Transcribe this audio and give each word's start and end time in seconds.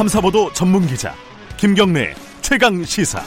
탐사보도 0.00 0.50
전문 0.54 0.86
기자 0.86 1.14
김경래 1.58 2.14
최강 2.40 2.82
시사. 2.82 3.20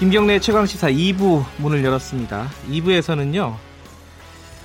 김경래 0.00 0.40
최강 0.40 0.66
시사 0.66 0.90
2부 0.90 1.44
문을 1.58 1.84
열었습니다. 1.84 2.50
2부에서는요. 2.70 3.54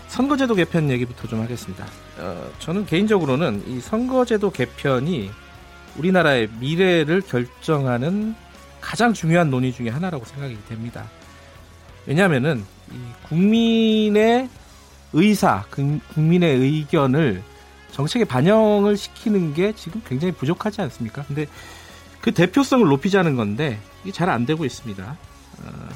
선거제도 0.07 0.55
개편 0.55 0.89
얘기부터 0.89 1.27
좀 1.27 1.41
하겠습니다. 1.41 1.85
어, 2.17 2.49
저는 2.57 2.87
개인적으로는 2.87 3.63
이 3.67 3.79
선거제도 3.79 4.49
개편이 4.49 5.29
우리나라의 5.95 6.49
미래를 6.59 7.21
결정하는 7.21 8.33
가장 8.81 9.13
중요한 9.13 9.51
논의 9.51 9.71
중의 9.71 9.91
하나라고 9.91 10.25
생각이 10.25 10.57
됩니다. 10.67 11.07
왜냐하면은 12.07 12.65
국민의 13.27 14.49
의사, 15.13 15.65
국민의 16.15 16.57
의견을 16.57 17.43
정책에 17.91 18.25
반영을 18.25 18.97
시키는 18.97 19.53
게 19.53 19.73
지금 19.73 20.01
굉장히 20.07 20.33
부족하지 20.33 20.81
않습니까? 20.81 21.23
근데 21.23 21.47
그 22.21 22.33
대표성을 22.33 22.87
높이자는 22.87 23.35
건데 23.35 23.79
이게 24.03 24.11
잘 24.11 24.29
안 24.29 24.45
되고 24.45 24.65
있습니다. 24.65 25.03
어, 25.63 25.89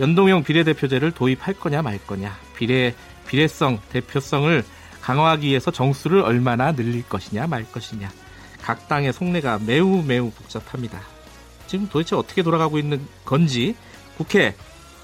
연동형 0.00 0.42
비례대표제를 0.44 1.12
도입할 1.12 1.54
거냐 1.54 1.82
말 1.82 1.98
거냐, 2.04 2.36
비례 2.56 2.94
비례성, 3.26 3.80
대표성을 3.90 4.64
강화하기 5.00 5.46
위해서 5.46 5.70
정수를 5.70 6.20
얼마나 6.20 6.72
늘릴 6.72 7.06
것이냐 7.08 7.46
말 7.46 7.64
것이냐, 7.70 8.10
각 8.62 8.88
당의 8.88 9.12
속내가 9.12 9.60
매우 9.64 10.02
매우 10.02 10.30
복잡합니다. 10.30 11.00
지금 11.66 11.88
도대체 11.88 12.16
어떻게 12.16 12.42
돌아가고 12.42 12.78
있는 12.78 13.06
건지 13.24 13.76
국회 14.16 14.54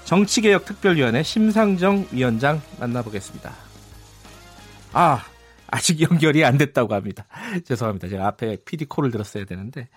정치개혁특별위원회 0.05 1.23
심상정 1.23 2.07
위원장 2.11 2.61
만나보겠습니다. 2.79 3.53
아, 4.93 5.23
아직 5.71 6.01
연결이 6.01 6.43
안 6.45 6.57
됐다고 6.57 6.93
합니다. 6.93 7.25
죄송합니다. 7.65 8.07
제가 8.09 8.27
앞에 8.27 8.57
PD 8.65 8.85
콜을 8.85 9.09
들었어야 9.09 9.45
되는데 9.45 9.87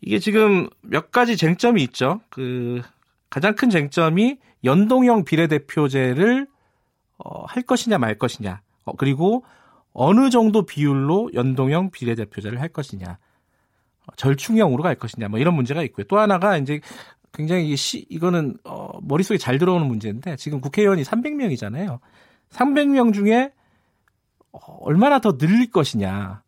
이게 0.00 0.18
지금 0.18 0.68
몇 0.82 1.10
가지 1.10 1.36
쟁점이 1.36 1.82
있죠. 1.84 2.20
그 2.28 2.82
가장 3.30 3.54
큰 3.54 3.70
쟁점이 3.70 4.38
연동형 4.64 5.24
비례대표제를 5.24 6.46
어, 7.18 7.44
할 7.46 7.62
것이냐 7.62 7.98
말 7.98 8.16
것이냐. 8.16 8.60
어, 8.84 8.92
그리고 8.96 9.44
어느 9.92 10.30
정도 10.30 10.64
비율로 10.64 11.30
연동형 11.34 11.90
비례대표제를 11.90 12.60
할 12.60 12.68
것이냐. 12.68 13.18
어, 14.06 14.12
절충형으로 14.16 14.82
갈 14.82 14.94
것이냐. 14.94 15.28
뭐 15.28 15.40
이런 15.40 15.54
문제가 15.54 15.82
있고요. 15.82 16.04
또 16.08 16.18
하나가 16.18 16.56
이제 16.56 16.80
굉장히 17.32 17.76
시, 17.76 18.06
이거는 18.08 18.56
어, 18.64 18.98
머릿속에 19.02 19.38
잘 19.38 19.58
들어오는 19.58 19.86
문제인데 19.86 20.36
지금 20.36 20.60
국회의원이 20.60 21.02
300명이잖아요. 21.02 21.98
300명 22.50 23.12
중에 23.12 23.46
어, 23.46 23.57
얼마나 24.52 25.18
더 25.20 25.36
늘릴 25.36 25.70
것이냐. 25.70 26.42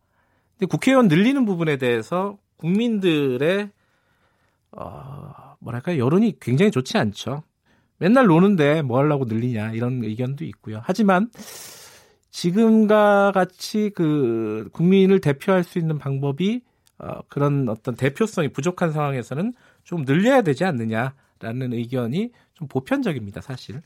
근데 0.57 0.65
국회의원 0.69 1.07
늘리는 1.07 1.45
부분에 1.45 1.77
대해서 1.77 2.37
국민들의 2.57 3.69
어, 4.71 5.55
뭐랄까 5.59 5.97
여론이 5.97 6.39
굉장히 6.39 6.71
좋지 6.71 6.97
않죠. 6.97 7.43
맨날 7.97 8.27
노는데 8.27 8.81
뭐 8.81 8.97
하려고 8.99 9.25
늘리냐 9.25 9.73
이런 9.73 10.03
의견도 10.03 10.45
있고요. 10.45 10.81
하지만 10.83 11.29
지금과 12.31 13.31
같이 13.33 13.91
그 13.93 14.69
국민을 14.71 15.19
대표할 15.19 15.63
수 15.63 15.77
있는 15.77 15.97
방법이 15.97 16.61
어, 16.97 17.19
그런 17.27 17.67
어떤 17.69 17.95
대표성이 17.95 18.47
부족한 18.49 18.91
상황에서는 18.91 19.53
좀 19.83 20.05
늘려야 20.05 20.41
되지 20.41 20.63
않느냐라는 20.63 21.73
의견이 21.73 22.31
좀 22.53 22.67
보편적입니다, 22.67 23.41
사실. 23.41 23.81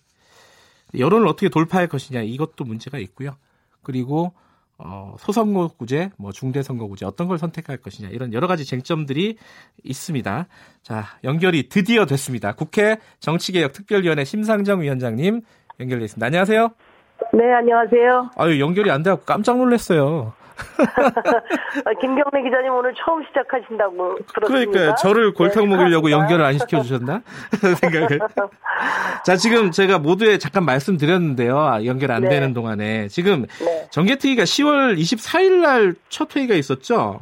여론을 0.98 1.28
어떻게 1.28 1.50
돌파할 1.50 1.88
것이냐 1.88 2.22
이것도 2.22 2.64
문제가 2.64 3.00
있고요. 3.00 3.36
그리고 3.86 4.34
어, 4.78 5.16
소선거구제, 5.20 6.10
뭐 6.18 6.34
중대선거구제 6.34 7.06
어떤 7.06 7.30
걸 7.30 7.38
선택할 7.38 7.78
것이냐 7.78 8.10
이런 8.10 8.34
여러 8.34 8.48
가지 8.48 8.66
쟁점들이 8.66 9.38
있습니다. 9.84 10.48
자 10.84 11.06
연결이 11.24 11.70
드디어 11.70 12.06
됐습니다. 12.06 12.52
국회 12.52 12.98
정치개혁특별위원회 13.20 14.26
심상정 14.26 14.82
위원장님 14.82 15.42
연결돼 15.80 16.04
있습니다. 16.06 16.26
안녕하세요. 16.26 16.70
네, 17.34 17.54
안녕하세요. 17.54 18.32
아유 18.36 18.60
연결이 18.60 18.92
안 18.92 19.02
돼갖고 19.02 19.24
깜짝 19.26 19.58
놀랐어요. 19.58 20.34
아, 21.86 21.94
김경래 22.00 22.44
기자님 22.44 22.74
오늘 22.74 22.94
처음 22.96 23.24
시작하신다고 23.28 24.18
들었습니다. 24.34 24.72
그러니까 24.72 24.96
저를 24.96 25.34
골탕 25.34 25.70
네. 25.70 25.76
먹이려고 25.76 26.12
연결을 26.12 26.46
안 26.46 26.58
시켜주셨나 26.58 27.22
생각을. 27.82 28.20
자 29.26 29.36
지금 29.36 29.72
제가 29.72 30.00
모두에 30.00 30.38
잠깐 30.38 30.64
말씀드렸는데요. 30.66 31.58
아, 31.60 31.84
연결 31.86 32.12
안 32.12 32.24
네. 32.24 32.30
되는 32.30 32.54
동안에 32.54 33.08
지금 33.08 33.46
네. 33.60 33.88
정개특위가 33.92 34.44
10월 34.44 34.98
24일 34.98 35.62
날 35.62 35.96
첫 36.10 36.36
회의가 36.36 36.56
있었죠. 36.56 37.22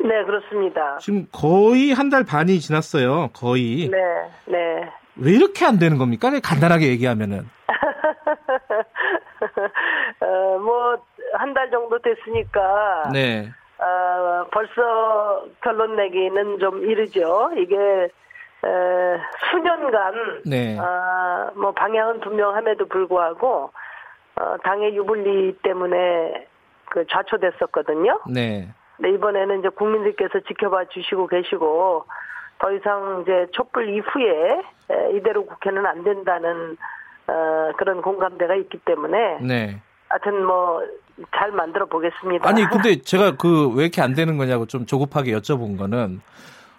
네 0.00 0.24
그렇습니다. 0.24 0.98
지금 1.00 1.26
거의 1.32 1.92
한 1.92 2.10
달 2.10 2.24
반이 2.24 2.60
지났어요. 2.60 3.30
거의. 3.32 3.88
네 3.90 3.98
네. 4.46 4.88
왜 5.16 5.32
이렇게 5.32 5.64
안 5.64 5.78
되는 5.78 5.96
겁니까? 5.98 6.30
간단하게 6.42 6.88
얘기하면은. 6.88 7.48
어, 10.20 10.58
뭐, 10.58 10.96
한 11.38 11.54
달 11.54 11.70
정도 11.70 11.98
됐으니까. 11.98 13.10
네. 13.12 13.50
어, 13.78 14.46
벌써 14.50 15.44
결론 15.62 15.96
내기는 15.96 16.58
좀 16.58 16.84
이르죠. 16.84 17.50
이게, 17.56 17.76
에, 17.76 19.20
수년간, 19.50 20.42
네. 20.46 20.78
어, 20.78 21.50
뭐, 21.54 21.72
방향은 21.72 22.20
분명함에도 22.20 22.86
불구하고, 22.86 23.70
어, 24.36 24.56
당의 24.62 24.96
유불리 24.96 25.58
때문에 25.62 26.46
그 26.90 27.06
좌초됐었거든요. 27.08 28.20
네. 28.32 28.68
네, 28.98 29.10
이번에는 29.10 29.58
이제 29.60 29.68
국민들께서 29.70 30.40
지켜봐 30.40 30.86
주시고 30.86 31.26
계시고, 31.26 32.06
더 32.60 32.72
이상 32.72 33.22
이제 33.22 33.48
촛불 33.52 33.88
이후에 33.88 34.62
이대로 35.14 35.44
국회는 35.44 35.84
안 35.84 36.04
된다는 36.04 36.76
어, 37.26 37.72
그런 37.76 38.00
공감대가 38.00 38.54
있기 38.54 38.78
때문에 38.78 39.38
네. 39.40 39.80
하여튼 40.08 40.44
뭐 40.46 40.82
잘 41.36 41.52
만들어 41.52 41.86
보겠습니다. 41.86 42.48
아니 42.48 42.64
근데 42.68 43.00
제가 43.00 43.36
그 43.36 43.70
왜 43.74 43.84
이렇게 43.84 44.02
안 44.02 44.14
되는 44.14 44.36
거냐고 44.36 44.66
좀 44.66 44.86
조급하게 44.86 45.32
여쭤본 45.32 45.78
거는 45.78 46.20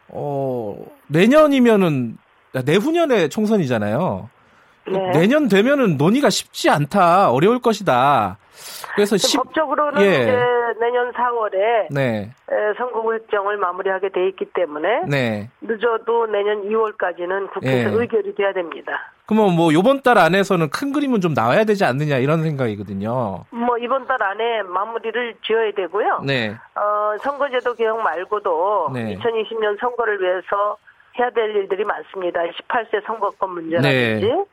어 0.09 0.75
내년이면은 1.07 2.18
내후년에 2.66 3.29
총선이잖아요. 3.29 4.29
네. 4.88 5.12
내년 5.12 5.47
되면은 5.47 5.97
논의가 5.97 6.29
쉽지 6.29 6.69
않다, 6.69 7.31
어려울 7.31 7.59
것이다. 7.59 8.38
그래서 8.94 9.18
시... 9.18 9.35
법적으로는 9.35 10.01
예. 10.01 10.22
이제 10.22 10.38
내년 10.79 11.12
4월에 11.12 11.88
네. 11.90 12.31
선거구 12.78 13.13
획정을 13.13 13.57
마무리하게 13.57 14.09
돼 14.09 14.28
있기 14.29 14.46
때문에 14.53 15.06
네. 15.09 15.50
늦어도 15.62 16.28
내년 16.28 16.63
2월까지는 16.69 17.52
국회에서 17.52 17.90
예. 17.90 18.02
의결이 18.02 18.35
돼야 18.35 18.53
됩니다. 18.53 19.12
그러면 19.27 19.55
뭐 19.55 19.71
이번 19.71 20.01
달 20.01 20.17
안에서는 20.17 20.69
큰 20.69 20.93
그림은 20.93 21.19
좀 21.19 21.33
나와야 21.33 21.63
되지 21.63 21.83
않느냐 21.83 22.17
이런 22.17 22.43
생각이거든요. 22.43 23.45
뭐 23.49 23.77
이번 23.79 24.05
달 24.05 24.21
안에 24.21 24.63
마무리를 24.63 25.35
지어야 25.45 25.71
되고요. 25.71 26.21
네. 26.25 26.55
어, 26.75 27.17
선거제도 27.21 27.73
개혁 27.73 28.01
말고도 28.01 28.91
네. 28.93 29.17
2020년 29.17 29.79
선거를 29.79 30.21
위해서 30.21 30.77
해야 31.17 31.29
될 31.31 31.55
일들이 31.55 31.83
많습니다. 31.85 32.41
18세 32.41 33.05
선거권 33.05 33.51
문제라든지 33.51 34.27
네. 34.27 34.45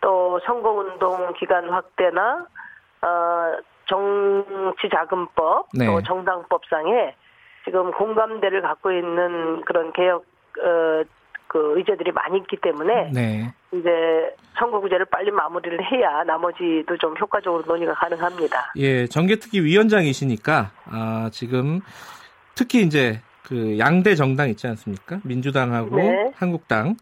또 0.00 0.40
선거운동 0.44 1.34
기간 1.34 1.68
확대나 1.68 2.46
어, 3.02 3.56
정치자금법 3.86 5.68
네. 5.74 5.86
또 5.86 6.02
정당법상에 6.02 7.14
지금 7.64 7.92
공감대를 7.92 8.62
갖고 8.62 8.90
있는 8.90 9.62
그런 9.64 9.92
개혁 9.92 10.24
어, 10.62 11.04
그 11.48 11.74
의제들이 11.78 12.12
많이 12.12 12.38
있기 12.38 12.56
때문에 12.60 13.10
네. 13.12 13.54
이제 13.72 13.90
선거구제를 14.58 15.06
빨리 15.06 15.30
마무리를 15.30 15.78
해야 15.92 16.24
나머지도 16.24 16.96
좀 16.98 17.14
효과적으로 17.20 17.62
논의가 17.66 17.94
가능합니다. 17.94 18.72
예, 18.76 19.06
정개특위 19.06 19.64
위원장이시니까 19.64 20.70
아, 20.86 21.30
지금 21.32 21.80
특히 22.54 22.82
이제 22.82 23.20
그 23.42 23.78
양대 23.78 24.14
정당 24.16 24.48
있지 24.48 24.66
않습니까? 24.66 25.20
민주당하고 25.22 25.96
네. 25.96 26.32
한국당 26.36 26.96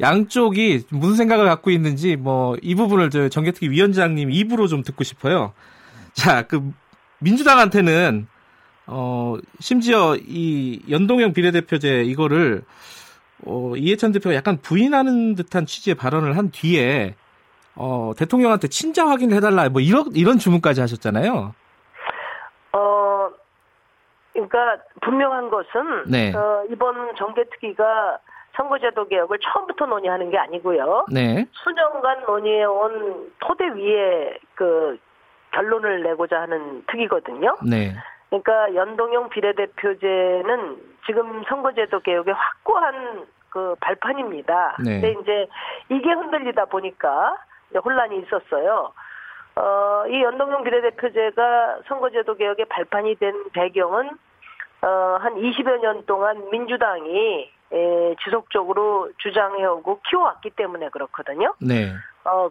양쪽이 0.00 0.84
무슨 0.90 1.16
생각을 1.16 1.46
갖고 1.46 1.70
있는지 1.70 2.16
뭐 2.16 2.56
이 2.62 2.74
부분을 2.74 3.10
저 3.10 3.28
정개특위 3.28 3.70
위원장님 3.70 4.30
입으로 4.30 4.66
좀 4.68 4.82
듣고 4.82 5.04
싶어요. 5.04 5.52
자, 6.12 6.42
그 6.42 6.72
민주당한테는 7.18 8.26
어 8.86 9.36
심지어 9.60 10.16
이 10.16 10.82
연동형 10.90 11.32
비례대표제 11.32 12.02
이거를 12.02 12.62
어 13.46 13.72
이해찬 13.76 14.12
대표가 14.12 14.34
약간 14.34 14.58
부인하는 14.62 15.34
듯한 15.34 15.66
취지의 15.66 15.96
발언을 15.96 16.36
한 16.36 16.50
뒤에 16.50 17.14
어 17.74 18.12
대통령한테 18.16 18.68
친자 18.68 19.06
확인을 19.06 19.36
해달라 19.36 19.68
뭐 19.68 19.80
이런 19.80 20.06
이런 20.14 20.38
주문까지 20.38 20.80
하셨잖아요. 20.80 21.54
어 22.72 23.30
그러니까 24.32 24.78
분명한 25.02 25.50
것은 25.50 26.04
네. 26.06 26.34
어, 26.34 26.64
이번 26.70 27.14
정개특위가 27.16 28.18
선거제도 28.56 29.08
개혁을 29.08 29.38
처음부터 29.40 29.86
논의하는 29.86 30.30
게 30.30 30.38
아니고요. 30.38 31.06
네. 31.10 31.46
수년간 31.52 32.24
논의해온 32.26 33.32
토대 33.40 33.66
위에 33.68 34.38
그 34.54 34.98
결론을 35.52 36.02
내고자 36.02 36.42
하는 36.42 36.84
특이거든요. 36.86 37.56
네. 37.68 37.94
그러니까 38.28 38.74
연동형 38.74 39.28
비례대표제는 39.30 40.91
지금 41.06 41.42
선거제도 41.48 42.00
개혁의 42.00 42.34
확고한 42.34 43.26
그 43.48 43.74
발판입니다. 43.80 44.76
네. 44.84 45.00
근데 45.00 45.20
이제 45.20 45.48
이게 45.90 46.10
흔들리다 46.10 46.66
보니까 46.66 47.36
혼란이 47.84 48.20
있었어요. 48.20 48.92
어, 49.54 50.04
이 50.08 50.22
연동형 50.22 50.64
비례대표제가 50.64 51.80
선거제도 51.86 52.34
개혁의 52.34 52.66
발판이 52.66 53.16
된 53.16 53.50
배경은 53.52 54.10
어, 54.82 55.18
한 55.20 55.34
20여 55.34 55.80
년 55.80 56.04
동안 56.06 56.50
민주당이 56.50 57.50
에, 57.72 58.14
지속적으로 58.24 59.10
주장해오고 59.18 60.00
키워왔기 60.08 60.50
때문에 60.50 60.88
그렇거든요. 60.90 61.54
네. 61.60 61.92
어, 62.24 62.48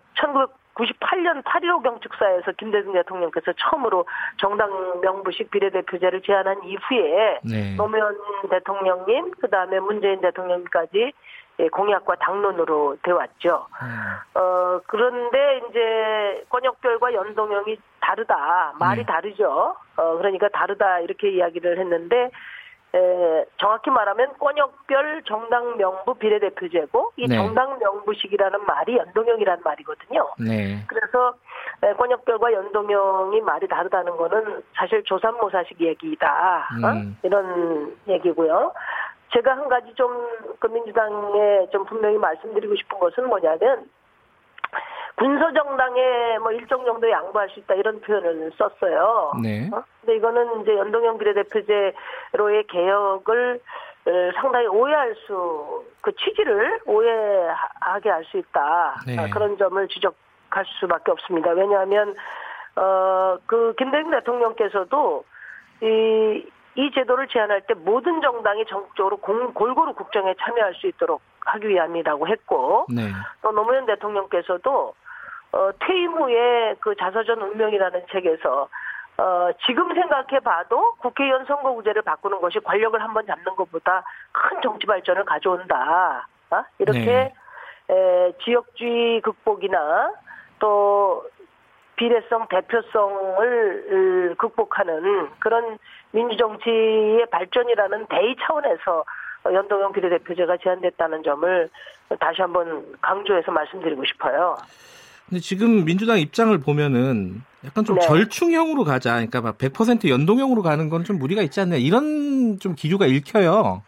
1998년 0.81 1.43
8.15 1.43 1.83
경축사에서 1.83 2.51
김대중 2.53 2.93
대통령께서 2.93 3.53
처음으로 3.53 4.05
정당 4.37 5.01
명부식 5.01 5.51
비례대표제를 5.51 6.21
제안한 6.21 6.63
이후에 6.63 7.39
네. 7.43 7.75
노무현 7.75 8.17
대통령님, 8.49 9.31
그 9.39 9.49
다음에 9.49 9.79
문재인 9.79 10.21
대통령까지 10.21 11.13
예, 11.59 11.67
공약과 11.69 12.15
당론으로 12.15 12.97
되왔죠. 13.03 13.67
음. 13.83 14.39
어, 14.39 14.79
그런데 14.87 15.61
이제 15.69 16.43
권역별과 16.49 17.13
연동형이 17.13 17.77
다르다. 17.99 18.73
말이 18.79 19.01
네. 19.01 19.05
다르죠. 19.05 19.75
어, 19.97 20.17
그러니까 20.17 20.47
다르다. 20.49 20.99
이렇게 21.01 21.29
이야기를 21.29 21.77
했는데, 21.77 22.31
에, 22.93 23.45
정확히 23.57 23.89
말하면 23.89 24.33
권역별 24.39 25.23
정당 25.25 25.77
명부 25.77 26.13
비례대표제고 26.15 27.13
이 27.15 27.27
네. 27.27 27.35
정당 27.35 27.79
명부식이라는 27.79 28.65
말이 28.65 28.97
연동형이라는 28.97 29.63
말이거든요. 29.63 30.27
네. 30.39 30.83
그래서 30.87 31.33
에, 31.83 31.93
권역별과 31.93 32.51
연동형이 32.51 33.41
말이 33.41 33.67
다르다는 33.67 34.17
거는 34.17 34.63
사실 34.75 35.03
조삼모사식 35.03 35.79
얘기다 35.79 36.67
어? 36.83 36.87
음. 36.87 37.15
어? 37.15 37.19
이런 37.23 37.95
얘기고요. 38.07 38.73
제가 39.33 39.51
한 39.55 39.69
가지 39.69 39.93
좀 39.95 40.41
그 40.61 40.67
민주당에 40.67 41.67
좀 41.71 41.83
분명히 41.85 42.17
말씀드리고 42.17 42.75
싶은 42.75 42.99
것은 42.99 43.27
뭐냐면 43.27 43.89
군소정당에 45.15 46.39
뭐 46.39 46.51
일정 46.51 46.85
정도 46.85 47.09
양보할 47.09 47.49
수 47.49 47.59
있다 47.59 47.75
이런 47.75 47.99
표현을 48.01 48.51
썼어요. 48.57 49.33
네. 49.41 49.69
어? 49.71 49.83
근데 50.01 50.15
이거는 50.15 50.61
이제 50.61 50.75
연동형 50.75 51.17
비례대표제로의 51.17 52.67
개혁을 52.67 53.59
어, 54.05 54.11
상당히 54.41 54.65
오해할 54.67 55.15
수, 55.27 55.85
그 56.01 56.11
취지를 56.15 56.79
오해하게 56.85 58.09
할 58.09 58.25
수 58.25 58.37
있다. 58.37 58.95
네. 59.05 59.17
아, 59.17 59.27
그런 59.31 59.57
점을 59.57 59.87
지적할 59.87 60.65
수밖에 60.79 61.11
없습니다. 61.11 61.51
왜냐하면, 61.51 62.15
어, 62.75 63.37
그 63.45 63.75
김대중 63.77 64.09
대통령께서도 64.09 65.23
이, 65.83 66.49
이 66.75 66.91
제도를 66.95 67.27
제안할 67.27 67.61
때 67.67 67.75
모든 67.75 68.21
정당이 68.21 68.65
전국적으로 68.65 69.17
공, 69.17 69.53
골고루 69.53 69.93
국정에 69.93 70.33
참여할 70.39 70.73
수 70.75 70.87
있도록 70.87 71.21
하기 71.45 71.67
위함이라고 71.67 72.27
했고, 72.27 72.87
네. 72.89 73.11
또 73.43 73.51
노무현 73.51 73.85
대통령께서도 73.85 74.95
어, 75.53 75.71
퇴임 75.79 76.13
후에 76.13 76.75
그 76.79 76.95
자서전 76.95 77.41
운명이라는 77.41 78.05
책에서 78.11 78.69
어, 79.17 79.49
지금 79.65 79.93
생각해 79.93 80.39
봐도 80.39 80.93
국회의원 80.99 81.45
선거구제를 81.45 82.01
바꾸는 82.01 82.41
것이 82.41 82.59
권력을 82.59 82.99
한번 83.01 83.25
잡는 83.25 83.55
것보다 83.55 84.03
큰 84.31 84.61
정치 84.61 84.87
발전을 84.87 85.25
가져온다. 85.25 86.27
어? 86.49 86.63
이렇게 86.79 87.05
네. 87.05 87.33
에, 87.89 88.31
지역주의 88.43 89.21
극복이나 89.21 90.13
또 90.59 91.25
비례성, 91.97 92.47
대표성을 92.47 94.35
극복하는 94.37 95.29
그런 95.39 95.77
민주정치의 96.11 97.27
발전이라는 97.29 98.07
대의 98.07 98.35
차원에서 98.41 99.03
연동형 99.45 99.91
비례대표제가 99.91 100.57
제안됐다는 100.57 101.23
점을 101.23 101.69
다시 102.19 102.41
한번 102.41 102.97
강조해서 103.01 103.51
말씀드리고 103.51 104.05
싶어요. 104.05 104.57
근데 105.31 105.39
지금 105.39 105.85
민주당 105.85 106.19
입장을 106.19 106.55
보면은 106.59 107.41
약간 107.65 107.85
좀 107.85 107.95
네. 107.95 108.05
절충형으로 108.05 108.83
가자. 108.83 109.13
그러니까 109.13 109.39
막 109.39 109.57
100% 109.57 110.09
연동형으로 110.09 110.61
가는 110.61 110.89
건 110.89 111.05
좀 111.05 111.17
무리가 111.19 111.41
있지 111.41 111.61
않나. 111.61 111.77
이런 111.77 112.59
좀 112.59 112.75
기류가 112.75 113.05
읽혀요. 113.05 113.81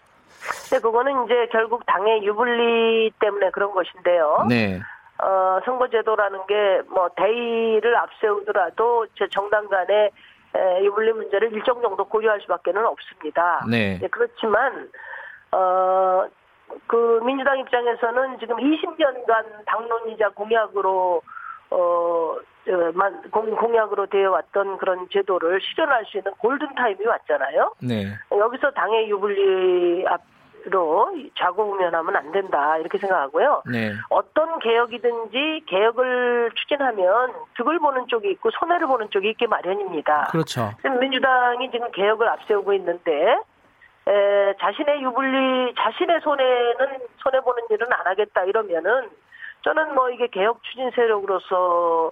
네, 0.71 0.79
그거는 0.79 1.25
이제 1.25 1.47
결국 1.51 1.85
당의 1.85 2.23
유불리 2.25 3.11
때문에 3.19 3.49
그런 3.51 3.71
것인데요. 3.73 4.45
네. 4.47 4.79
어, 5.21 5.59
선거제도라는 5.65 6.39
게 6.47 6.55
뭐 6.89 7.09
대의를 7.17 7.95
앞세우더라도 7.97 9.07
제 9.19 9.27
정당 9.29 9.67
간의 9.67 10.11
유불리 10.83 11.11
문제를 11.11 11.51
일정 11.51 11.81
정도 11.81 12.05
고려할 12.05 12.39
수밖에는 12.41 12.85
없습니다. 12.85 13.65
네. 13.69 13.99
네 13.99 14.07
그렇지만 14.07 14.89
어, 15.51 16.25
그 16.87 17.19
민주당 17.25 17.59
입장에서는 17.59 18.39
지금 18.39 18.57
20년간 18.57 19.65
당론이자 19.65 20.29
공약으로 20.29 21.21
어, 21.71 22.35
공, 23.31 23.55
공약으로 23.55 24.05
되어 24.07 24.31
왔던 24.31 24.77
그런 24.77 25.07
제도를 25.11 25.59
실현할 25.61 26.05
수 26.05 26.17
있는 26.17 26.31
골든 26.33 26.75
타임이 26.75 27.05
왔잖아요. 27.05 27.75
네. 27.81 28.05
여기서 28.31 28.71
당의 28.71 29.09
유불리 29.09 30.05
앞으로 30.07 31.13
좌고우면하면 31.37 32.15
안 32.15 32.31
된다 32.31 32.77
이렇게 32.77 32.97
생각하고요. 32.97 33.63
네. 33.71 33.91
어떤 34.09 34.59
개혁이든지 34.59 35.63
개혁을 35.65 36.51
추진하면 36.55 37.33
득을 37.57 37.79
보는 37.79 38.07
쪽이 38.07 38.29
있고 38.31 38.49
손해를 38.51 38.87
보는 38.87 39.09
쪽이 39.09 39.29
있기 39.31 39.47
마련입니다. 39.47 40.29
그렇죠. 40.31 40.71
민주당이 41.01 41.69
지금 41.71 41.91
개혁을 41.91 42.29
앞세우고 42.29 42.73
있는데 42.73 43.37
에, 44.07 44.53
자신의 44.59 45.01
유불리, 45.01 45.75
자신의 45.77 46.21
손해는, 46.21 46.99
손해 47.17 47.39
보는 47.41 47.63
일은 47.69 47.87
안 47.91 48.05
하겠다 48.05 48.43
이러면은, 48.43 49.09
저는 49.61 49.95
뭐 49.95 50.09
이게 50.09 50.27
개혁 50.27 50.61
추진 50.63 50.91
세력으로서, 50.91 52.11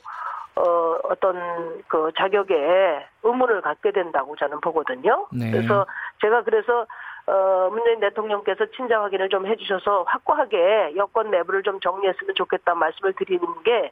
어, 0.55 0.97
어떤 1.03 1.83
그 1.88 2.11
자격에 2.17 3.05
의문을 3.23 3.61
갖게 3.61 3.91
된다고 3.91 4.35
저는 4.35 4.61
보거든요. 4.61 5.27
네. 5.31 5.51
그래서 5.51 5.85
제가 6.21 6.43
그래서, 6.43 6.85
어, 7.27 7.69
문재인 7.71 7.99
대통령께서 7.99 8.65
친자 8.67 9.01
확인을 9.01 9.29
좀 9.29 9.45
해주셔서 9.45 10.03
확고하게 10.07 10.93
여권 10.95 11.29
내부를 11.29 11.63
좀 11.63 11.79
정리했으면 11.79 12.35
좋겠다 12.35 12.73
말씀을 12.75 13.13
드리는 13.13 13.45
게, 13.63 13.91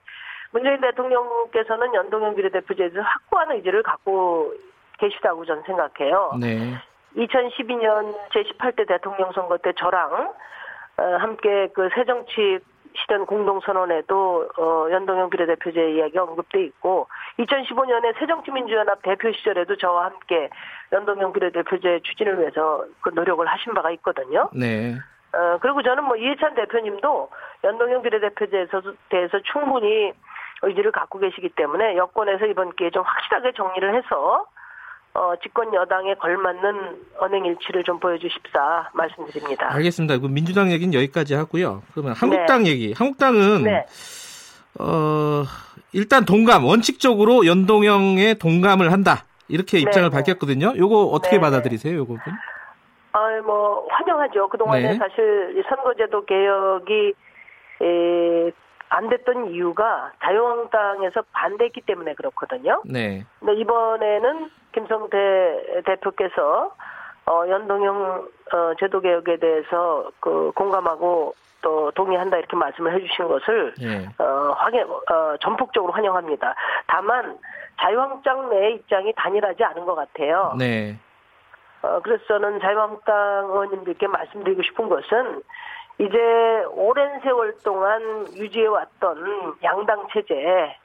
문재인 0.51 0.81
대통령께서는 0.81 1.93
연동형 1.93 2.35
비례대표제에서 2.35 3.01
확고한 3.01 3.51
의지를 3.51 3.83
갖고 3.83 4.53
계시다고 4.97 5.45
저는 5.45 5.63
생각해요. 5.63 6.33
네. 6.39 6.73
2012년 7.15 8.15
제18대 8.29 8.87
대통령 8.87 9.31
선거 9.33 9.57
때 9.57 9.73
저랑 9.77 10.33
어, 10.97 11.03
함께 11.19 11.69
그 11.73 11.89
새정치 11.95 12.59
실현 12.95 13.25
공동선언에도 13.25 14.49
어, 14.57 14.87
연동형 14.91 15.29
비례대표제 15.29 15.91
이야기가 15.91 16.23
언급돼 16.23 16.63
있고 16.65 17.07
2015년에 17.37 18.17
새정치민주연합 18.19 19.01
대표 19.03 19.31
시절에도 19.31 19.75
저와 19.77 20.05
함께 20.05 20.49
연동형 20.91 21.33
비례대표제 21.33 22.01
추진을 22.03 22.39
위해서 22.39 22.85
그 23.01 23.09
노력을 23.09 23.45
하신 23.45 23.73
바가 23.73 23.91
있거든요. 23.91 24.49
네. 24.53 24.95
어, 25.33 25.59
그리고 25.61 25.83
저는 25.83 26.03
뭐 26.05 26.15
이해찬 26.15 26.55
대표님도 26.55 27.29
연동형 27.63 28.01
비례대표제에 28.01 28.67
대해서 29.09 29.39
충분히 29.51 30.11
의지를 30.61 30.91
갖고 30.91 31.19
계시기 31.19 31.49
때문에 31.49 31.95
여권에서 31.95 32.45
이번 32.47 32.75
기회에 32.75 32.89
좀 32.89 33.03
확실하게 33.03 33.53
정리를 33.53 33.95
해서 33.95 34.45
어, 35.13 35.33
집권 35.41 35.73
여당에 35.73 36.13
걸맞는 36.15 36.97
언행 37.17 37.45
일치를 37.45 37.83
좀 37.83 37.99
보여주십사 37.99 38.89
말씀드립니다. 38.93 39.73
알겠습니다. 39.73 40.19
그 40.19 40.27
민주당 40.27 40.71
얘기는 40.71 40.93
여기까지 40.93 41.33
하고요. 41.33 41.81
그러면 41.93 42.13
한국당 42.13 42.63
네. 42.63 42.69
얘기. 42.69 42.93
한국당은 42.93 43.63
네. 43.63 43.85
어, 44.79 45.43
일단 45.93 46.25
동감 46.25 46.63
원칙적으로 46.63 47.45
연동형에 47.45 48.35
동감을 48.35 48.91
한다 48.91 49.25
이렇게 49.47 49.79
입장을 49.79 50.09
네. 50.09 50.15
밝혔거든요. 50.15 50.73
요거 50.77 51.05
어떻게 51.05 51.37
네. 51.37 51.41
받아들이세요, 51.41 51.97
요거 51.97 52.13
분? 52.13 52.33
아, 53.11 53.41
뭐 53.43 53.87
환영하죠. 53.89 54.47
그 54.49 54.57
동안에 54.57 54.91
네. 54.91 54.97
사실 54.97 55.63
선거제도 55.67 56.23
개혁이 56.23 57.13
에, 57.81 58.51
안 58.89 59.09
됐던 59.09 59.51
이유가 59.51 60.11
자유한국당에서 60.23 61.23
반대했기 61.31 61.81
때문에 61.81 62.13
그렇거든요. 62.13 62.83
네. 62.85 63.25
근데 63.39 63.59
이번에는 63.59 64.51
김성태 64.79 65.83
대표께서 65.85 66.71
어, 67.25 67.43
연동형 67.47 68.27
어, 68.53 68.73
제도 68.79 69.01
개혁에 69.01 69.37
대해서 69.37 70.09
그 70.19 70.51
공감하고 70.55 71.33
또 71.61 71.91
동의한다 71.91 72.37
이렇게 72.37 72.55
말씀을 72.55 72.93
해주신 72.95 73.27
것을 73.27 73.73
네. 73.77 74.07
어, 74.17 74.53
확인 74.57 74.83
어, 74.83 75.37
전폭적으로 75.41 75.91
환영합니다. 75.91 76.55
다만 76.87 77.37
자유한국당 77.79 78.49
내 78.49 78.71
입장이 78.71 79.13
단일하지 79.15 79.63
않은 79.63 79.85
것 79.85 79.95
같아요. 79.95 80.55
네. 80.57 80.97
어, 81.81 81.99
그래서 82.01 82.23
저는 82.27 82.59
자유한국당 82.61 83.47
의원님들께 83.49 84.07
말씀드리고 84.07 84.63
싶은 84.63 84.89
것은 84.89 85.41
이제 85.99 86.17
오랜 86.71 87.19
세월 87.21 87.55
동안 87.63 88.25
유지해왔던 88.33 89.55
양당 89.63 90.07
체제, 90.13 90.75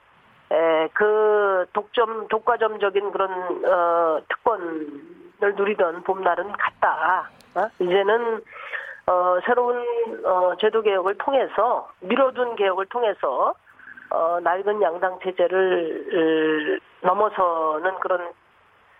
에, 0.51 0.87
그 0.93 1.65
독점 1.73 2.27
독과점적인 2.27 3.11
그런 3.11 3.31
어, 3.65 4.21
특권을 4.29 5.55
누리던 5.55 6.03
봄날은 6.03 6.51
갔다. 6.53 7.29
어? 7.55 7.67
이제는 7.79 8.41
어, 9.07 9.37
새로운 9.45 9.83
어, 10.23 10.53
제도 10.59 10.81
개혁을 10.81 11.15
통해서 11.17 11.89
미뤄둔 12.01 12.55
개혁을 12.55 12.85
통해서 12.87 13.53
어, 14.09 14.39
낡은 14.43 14.81
양당 14.81 15.19
체제를 15.23 16.05
으, 16.13 17.05
넘어서는 17.05 17.99
그런 17.99 18.29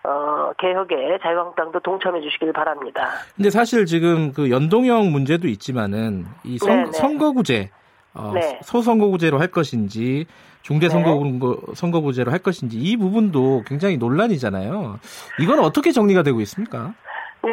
어, 0.04 0.52
개혁에 0.58 1.18
자유한국당도 1.20 1.80
동참해 1.80 2.20
주시길 2.20 2.52
바랍니다. 2.52 3.08
근데 3.34 3.50
사실 3.50 3.86
지금 3.86 4.32
그 4.32 4.50
연동형 4.50 5.10
문제도 5.10 5.48
있지만은 5.48 6.26
이 6.44 6.58
선, 6.58 6.76
네, 6.76 6.84
네. 6.84 6.92
선거구제, 6.92 7.70
어, 8.16 8.32
네. 8.32 8.58
소선거구제로 8.62 9.38
할 9.38 9.48
것인지 9.48 10.26
중대 10.62 10.88
선거 10.88 11.10
네. 11.10 11.16
할 12.32 12.40
것인지 12.40 12.78
이 12.78 12.96
부분도 12.96 13.62
굉장히 13.66 13.96
논란이잖아요. 13.98 14.98
이건 15.40 15.60
어떻게 15.60 15.92
정리가 15.92 16.22
되고 16.22 16.40
있습니까? 16.40 16.92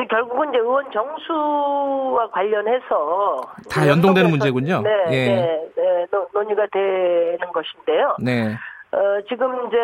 결국은 0.10 0.50
이제 0.50 0.58
의원 0.58 0.90
정수와 0.92 2.30
관련해서 2.32 3.42
다 3.70 3.88
연동되는 3.88 4.30
문제군요. 4.32 4.82
네, 4.82 4.90
예. 5.12 5.26
네, 5.28 5.70
네, 5.76 6.08
논의가 6.34 6.66
되는 6.72 7.40
것인데요. 7.54 8.16
네. 8.20 8.56
어, 8.92 9.22
지금 9.30 9.68
이제 9.68 9.78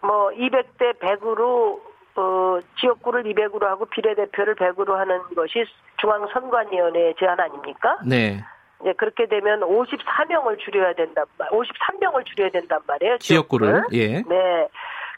뭐 0.00 0.30
200대 0.30 0.98
100으로 1.00 1.80
어, 2.16 2.58
지역구를 2.80 3.24
200으로 3.24 3.64
하고 3.64 3.86
비례대표를 3.86 4.56
100으로 4.56 4.94
하는 4.94 5.20
것이 5.34 5.64
중앙선관위원회 6.00 7.14
제안 7.18 7.38
아닙니까? 7.40 7.98
네. 8.04 8.40
이제 8.80 8.92
그렇게 8.94 9.26
되면 9.26 9.60
54명을 9.60 10.58
줄여야 10.58 10.94
된단 10.94 11.24
말, 11.36 11.48
53명을 11.50 12.24
줄여야 12.26 12.50
된단 12.50 12.80
말이에요. 12.86 13.18
지역구를. 13.18 13.66
지역구를. 13.90 13.98
예. 13.98 14.22
네. 14.22 14.68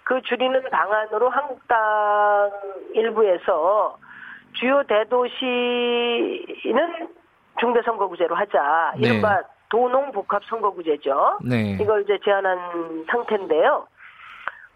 그 0.05 0.21
줄이는 0.23 0.63
방안으로 0.71 1.29
한국당 1.29 2.51
일부에서 2.95 3.99
주요 4.55 4.83
대도시는 4.85 5.39
중대선거구제로 7.61 8.35
하자. 8.35 8.95
네. 8.99 9.09
이른바 9.09 9.43
도농복합선거구제죠. 9.69 11.39
네. 11.45 11.79
이걸 11.81 12.03
이제 12.03 12.19
제안한 12.25 13.07
상태인데요. 13.09 13.87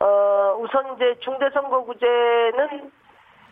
어, 0.01 0.57
우선 0.61 0.95
이제 0.95 1.17
중대선거구제는 1.21 2.93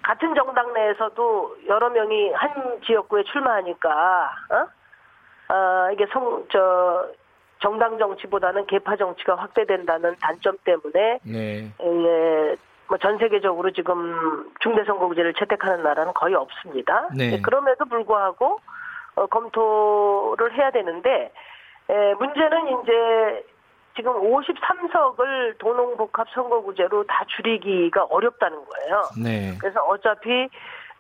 같은 0.03 0.35
정당 0.35 0.73
내에서도 0.73 1.57
여러 1.69 1.89
명이 1.91 2.33
한 2.33 2.81
지역구에 2.85 3.23
출마하니까, 3.25 4.33
어? 4.51 4.67
어 5.53 5.91
이게 5.93 6.07
성, 6.13 6.45
저, 6.51 7.07
정당 7.61 7.99
정치보다는 7.99 8.67
개파 8.67 8.97
정치가 8.97 9.35
확대된다는 9.35 10.17
단점 10.19 10.57
때문에, 10.65 11.19
네. 11.23 11.71
예, 11.79 12.57
뭐전 12.89 13.19
세계적으로 13.19 13.71
지금 13.73 14.51
중대 14.61 14.83
선거구제를 14.85 15.35
채택하는 15.35 15.83
나라는 15.83 16.15
거의 16.15 16.35
없습니다. 16.35 17.09
네. 17.15 17.39
그럼에도 17.43 17.85
불구하고, 17.85 18.61
어, 19.15 19.27
검토를 19.27 20.57
해야 20.57 20.71
되는데, 20.71 21.31
에, 21.91 22.15
문제는 22.15 22.83
이제 22.83 23.45
지금 23.95 24.13
53석을 24.15 25.59
도농복합 25.59 26.29
선거구제로 26.31 27.05
다 27.05 27.25
줄이기가 27.37 28.05
어렵다는 28.05 28.57
거예요. 28.57 29.03
네. 29.23 29.55
그래서 29.61 29.81
어차피 29.83 30.49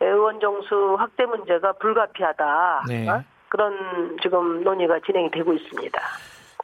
의원 0.00 0.40
정수 0.40 0.96
확대 0.98 1.24
문제가 1.24 1.72
불가피하다. 1.72 2.82
네. 2.88 3.08
어? 3.08 3.22
그런 3.52 4.16
지금 4.22 4.64
논의가 4.64 4.98
진행이 5.04 5.30
되고 5.30 5.52
있습니다. 5.52 6.00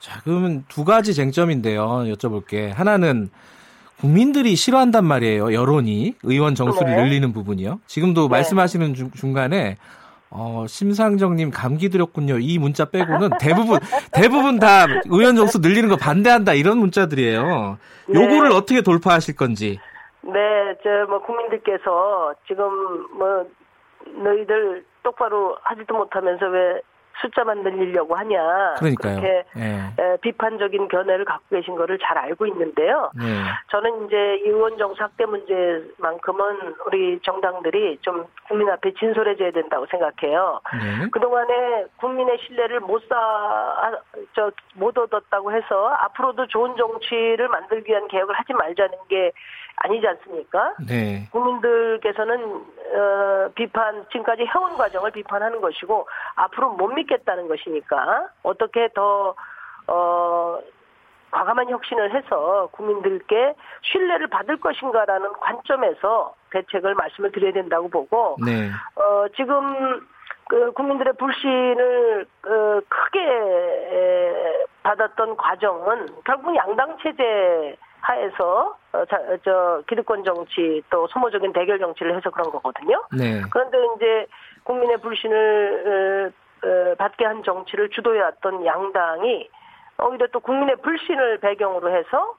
자, 0.01 0.21
그러면 0.25 0.65
두 0.69 0.87
가지 0.87 1.13
쟁점인데요. 1.13 1.83
여쭤볼게. 2.15 2.73
하나는 2.73 3.29
국민들이 4.01 4.57
싫어한단 4.57 5.05
말이에요. 5.05 5.53
여론이 5.53 6.15
의원 6.23 6.55
정수를 6.55 6.97
네. 6.97 7.03
늘리는 7.03 7.35
부분이요. 7.35 7.81
지금도 7.87 8.23
네. 8.23 8.29
말씀하시는 8.31 8.95
중, 8.95 9.11
중간에 9.11 9.77
어, 10.31 10.65
심상정님 10.67 11.51
감기 11.51 11.91
들었군요. 11.91 12.39
이 12.39 12.59
문자 12.59 12.87
빼고는 12.87 13.31
대부분 13.39 13.79
대부분 14.15 14.59
다 14.59 14.87
의원 15.11 15.37
정수 15.37 15.59
늘리는 15.59 15.91
거 15.91 15.97
반대한다 15.97 16.55
이런 16.55 16.79
문자들이에요. 16.79 17.77
네. 18.09 18.15
요거를 18.19 18.53
어떻게 18.53 18.81
돌파하실 18.81 19.37
건지. 19.37 19.79
네, 20.23 20.33
저 20.83 20.89
뭐 21.11 21.21
국민들께서 21.21 22.33
지금 22.47 22.65
뭐 23.19 23.45
너희들 24.23 24.85
똑바로 25.09 25.57
하지도 25.63 25.95
못하면서 25.95 26.47
왜 26.49 26.83
숫자만 27.21 27.63
늘리려고 27.63 28.15
하냐. 28.15 28.75
그러니까요. 28.79 29.21
그렇게 29.21 29.45
네. 29.57 30.17
비판적인 30.21 30.87
견해를 30.87 31.25
갖고 31.25 31.43
계신 31.51 31.75
거를 31.75 31.99
잘 31.99 32.17
알고 32.19 32.47
있는데요. 32.47 33.11
네. 33.17 33.25
저는 33.71 34.07
이제 34.07 34.17
의원 34.45 34.77
정수 34.79 35.03
학대 35.03 35.25
문제만큼은 35.25 36.75
우리 36.87 37.19
정당들이 37.23 37.99
좀 38.03 38.25
국민 38.47 38.69
앞에 38.71 38.93
진솔해져야 38.95 39.51
된다고 39.51 39.87
생각해요. 39.87 40.61
네. 40.75 41.09
그동안에 41.11 41.87
국민의 41.97 42.39
신뢰를 42.47 42.81
못 42.81 43.03
쌓, 43.09 43.17
저, 44.35 44.53
못 44.75 44.97
얻었다고 44.97 45.51
해서 45.51 45.89
앞으로도 45.89 46.47
좋은 46.47 46.77
정치를 46.77 47.49
만들기 47.49 47.91
위한 47.91 48.07
개혁을 48.07 48.39
하지 48.39 48.53
말자는 48.53 48.97
게 49.09 49.33
아니지 49.81 50.07
않습니까? 50.07 50.75
네. 50.89 51.29
국민들께서는 51.33 52.65
어, 52.95 53.51
비판 53.55 54.07
지금까지 54.11 54.47
해온 54.47 54.77
과정을 54.77 55.11
비판하는 55.11 55.61
것이고 55.61 56.09
앞으로 56.37 56.71
못 56.71 56.89
믿겠다는 56.89 57.49
것이니까 57.49 58.29
어떻게 58.43 58.89
더 58.95 59.35
어, 59.87 60.59
과감한 61.31 61.69
혁신을 61.69 62.15
해서 62.15 62.69
국민들께 62.73 63.55
신뢰를 63.83 64.29
받을 64.29 64.59
것인가라는 64.59 65.33
관점에서 65.35 66.35
대책을 66.51 66.95
말씀을 66.95 67.33
드려야 67.33 67.53
된다고 67.53 67.89
보고 67.89 68.37
네. 68.45 68.71
어, 68.97 69.27
지금 69.37 70.07
그 70.49 70.73
국민들의 70.73 71.13
불신을 71.15 72.27
어, 72.47 72.81
크게 72.89 74.59
받았던 74.83 75.37
과정은 75.37 76.07
결국 76.25 76.57
양당 76.57 76.97
체제 77.03 77.77
하에서 78.01 78.78
어, 78.93 79.05
자, 79.05 79.19
저 79.45 79.83
기득권 79.87 80.25
정치 80.25 80.83
또 80.91 81.07
소모적인 81.09 81.53
대결 81.53 81.79
정치를 81.79 82.17
해서 82.17 82.31
그런 82.31 82.51
거거든요. 82.51 83.05
네. 83.13 83.43
그런데 83.51 83.79
이제 83.97 84.27
국민의 84.65 84.99
불신을 84.99 86.33
어, 86.65 86.67
어, 86.67 86.95
받게 86.97 87.25
한 87.25 87.43
정치를 87.43 87.91
주도해왔던 87.91 88.65
양당이 88.65 89.49
오히려 90.03 90.27
또 90.33 90.41
국민의 90.41 90.77
불신을 90.77 91.39
배경으로 91.39 91.91
해서 91.95 92.35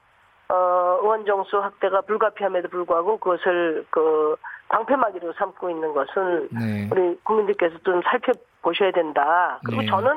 어, 0.48 0.98
의원 1.02 1.24
정수 1.24 1.58
확대가 1.58 2.00
불가피함에도 2.00 2.68
불구하고 2.68 3.18
그것을 3.18 3.86
그 3.90 4.34
방패막이로 4.68 5.32
삼고 5.34 5.70
있는 5.70 5.92
것은 5.92 6.48
네. 6.50 6.88
우리 6.90 7.16
국민들께서 7.22 7.78
좀 7.84 8.02
살펴보셔야 8.02 8.90
된다. 8.90 9.60
그리고 9.64 9.82
네. 9.82 9.86
저는 9.86 10.12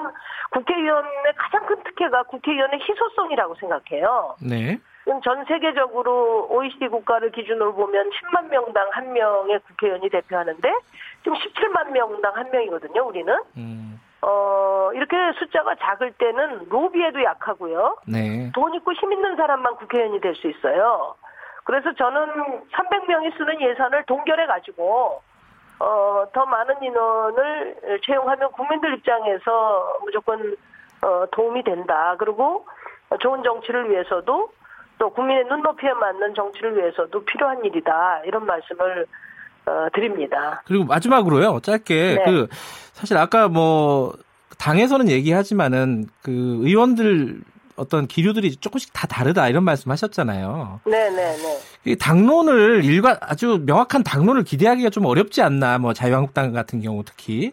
국회의원의 0.52 1.12
가장 1.38 1.66
큰 1.68 1.84
특혜가 1.84 2.24
국회의원의 2.24 2.80
희소성이라고 2.80 3.56
생각해요. 3.56 4.36
네. 4.42 4.80
지금 5.04 5.22
전 5.22 5.44
세계적으로 5.46 6.48
OECD 6.50 6.88
국가를 6.88 7.32
기준으로 7.32 7.74
보면 7.74 8.10
10만 8.10 8.50
명당 8.50 8.88
한 8.92 9.12
명의 9.14 9.60
국회의원이 9.60 10.10
대표하는데 10.10 10.74
지금 11.24 11.38
17만 11.38 11.92
명당 11.92 12.36
한 12.36 12.50
명이거든요. 12.52 13.04
우리는. 13.04 13.34
음. 13.58 14.00
어, 14.22 14.90
이렇게 14.94 15.18
숫자가 15.38 15.76
작을 15.76 16.14
때는 16.14 16.70
로비에도 16.70 17.22
약하고요. 17.24 17.98
네. 18.08 18.50
돈 18.54 18.74
있고 18.76 18.94
힘 18.94 19.12
있는 19.12 19.36
사람만 19.36 19.76
국회의원이 19.76 20.22
될 20.22 20.34
수 20.36 20.48
있어요. 20.48 21.16
그래서 21.66 21.94
저는 21.94 22.62
300명이 22.72 23.38
쓰는 23.38 23.62
예산을 23.62 24.04
동결해 24.06 24.46
가지고 24.46 25.22
어, 25.80 26.26
더 26.34 26.46
많은 26.46 26.82
인원을 26.82 28.00
채용하면 28.06 28.52
국민들 28.54 28.94
입장에서 28.94 30.00
무조건 30.04 30.56
어, 31.02 31.26
도움이 31.32 31.64
된다. 31.64 32.16
그리고 32.18 32.66
좋은 33.20 33.44
정치를 33.44 33.90
위해서도 33.90 34.50
또 34.98 35.10
국민의 35.10 35.46
눈높이에 35.46 35.94
맞는 35.94 36.34
정치를 36.36 36.78
위해서도 36.78 37.24
필요한 37.26 37.64
일이다 37.66 38.22
이런 38.26 38.46
말씀을 38.46 39.06
어, 39.66 39.88
드립니다. 39.94 40.62
그리고 40.66 40.84
마지막으로요 40.86 41.60
짧게 41.62 42.16
네. 42.16 42.24
그 42.26 42.48
사실 42.94 43.18
아까 43.18 43.48
뭐 43.48 44.14
당에서는 44.58 45.10
얘기하지만은 45.10 46.08
그 46.22 46.32
의원들 46.62 47.42
어떤 47.76 48.08
기류들이 48.08 48.58
조금씩 48.58 48.94
다 48.94 49.08
다르다 49.08 49.50
이런 49.50 49.64
말씀하셨잖아요. 49.64 50.82
네네네. 50.86 51.60
이 51.86 51.96
당론을 51.96 52.86
일관 52.86 53.18
아주 53.22 53.62
명확한 53.66 54.04
당론을 54.04 54.44
기대하기가 54.44 54.90
좀 54.90 55.06
어렵지 55.06 55.42
않나 55.42 55.78
뭐 55.78 55.94
자유한국당 55.94 56.54
같은 56.54 56.82
경우 56.82 57.04
특히 57.06 57.52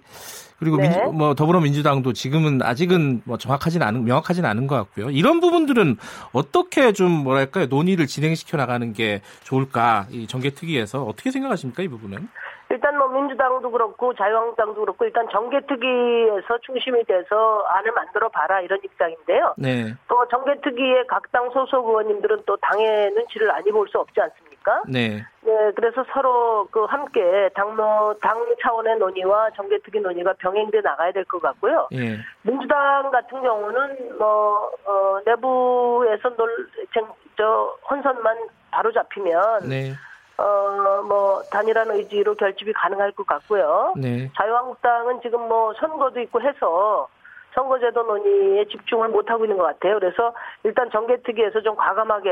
그리고 0.61 0.77
네. 0.77 0.89
민주, 0.89 0.99
뭐 1.13 1.35
더불어민주당도 1.35 2.13
지금은 2.13 2.63
아직은 2.63 3.23
뭐 3.25 3.39
정확하진 3.39 3.83
않은 3.83 4.05
명확하진 4.05 4.45
않은 4.45 4.67
것 4.67 4.77
같고요. 4.77 5.11
이런 5.11 5.41
부분들은 5.41 5.97
어떻게 6.33 6.93
좀 6.93 7.11
뭐랄까요 7.11 7.67
논의를 7.67 8.07
진행시켜 8.07 8.59
나가는 8.59 8.93
게 8.93 9.23
좋을까 9.43 10.07
이 10.11 10.27
정개특위에서 10.27 11.03
어떻게 11.03 11.31
생각하십니까 11.31 11.83
이 11.83 11.89
부분은? 11.89 12.29
일단 12.71 12.97
뭐 12.97 13.09
민주당도 13.09 13.69
그렇고 13.71 14.15
자유한국당도 14.15 14.81
그렇고 14.81 15.05
일단 15.05 15.29
정개특위에서 15.31 16.59
중심이 16.62 17.03
돼서 17.05 17.65
안을 17.69 17.91
만들어 17.93 18.29
봐라 18.29 18.61
이런 18.61 18.79
입장인데요. 18.85 19.55
네. 19.59 19.93
또 20.09 20.27
정개특위의 20.29 21.07
각 21.09 21.31
당 21.33 21.49
소속 21.50 21.87
의원님들은 21.89 22.43
또 22.47 22.57
당의 22.57 23.11
눈치를 23.12 23.53
아니 23.53 23.71
볼수 23.71 23.99
없지 23.99 24.21
않습니까? 24.21 24.83
네. 24.89 25.25
네, 25.43 25.73
그래서 25.77 26.05
서로 26.12 26.67
그 26.73 26.85
함께 26.85 27.49
당로 27.55 28.15
당 28.21 28.37
차원의 28.62 28.99
논의와 28.99 29.50
정개특위 29.50 30.00
논의가 30.00 30.33
병행돼 30.35 30.81
나가야 30.81 31.12
될 31.12 31.25
것 31.25 31.41
같고요. 31.41 31.89
예. 31.93 32.19
민주당 32.43 33.11
같은 33.11 33.41
경우는 33.43 34.19
뭐 34.19 34.71
어, 34.85 35.21
내부에서 35.25 36.31
놀저 36.31 37.79
혼선만 37.89 38.37
바로 38.73 38.93
잡히면 38.93 39.69
네. 39.69 39.93
어, 40.41 41.03
뭐, 41.03 41.43
단일한 41.51 41.91
의지로 41.91 42.35
결집이 42.35 42.73
가능할 42.73 43.13
것 43.13 43.27
같고요. 43.27 43.95
네. 43.97 44.31
자유한국당은 44.37 45.21
지금 45.23 45.47
뭐, 45.49 45.73
선거도 45.75 46.21
있고 46.21 46.41
해서, 46.41 47.09
선거제도 47.55 48.03
논의에 48.03 48.65
집중을 48.67 49.09
못하고 49.09 49.45
있는 49.45 49.59
것 49.59 49.65
같아요. 49.65 49.99
그래서 49.99 50.33
일단 50.65 50.89
정개특위에서 50.91 51.61
좀 51.63 51.77
과감하게 51.77 52.31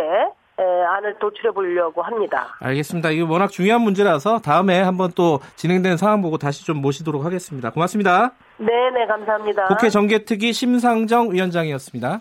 에, 0.60 0.62
안을 0.62 1.18
도출해 1.18 1.50
보려고 1.52 2.02
합니다. 2.02 2.56
알겠습니다. 2.60 3.10
이거 3.10 3.30
워낙 3.30 3.48
중요한 3.48 3.80
문제라서 3.82 4.38
다음에 4.38 4.80
한번 4.80 5.10
또 5.14 5.40
진행된 5.56 5.96
상황 5.96 6.22
보고 6.22 6.38
다시 6.38 6.64
좀 6.64 6.78
모시도록 6.78 7.24
하겠습니다. 7.24 7.70
고맙습니다. 7.70 8.32
네, 8.58 8.90
네, 8.90 9.06
감사합니다. 9.06 9.66
국회 9.68 9.88
정개특위 9.88 10.52
심상정 10.52 11.32
위원장이었습니다. 11.32 12.20